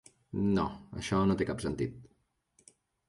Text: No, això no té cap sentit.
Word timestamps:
No, 0.55 0.63
això 1.01 1.19
no 1.31 1.35
té 1.43 1.47
cap 1.51 1.61
sentit. 1.67 2.73